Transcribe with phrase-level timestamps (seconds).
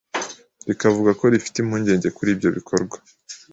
[0.67, 2.97] rikavuga ko rifite impungenge kuri ibyo bikorwa.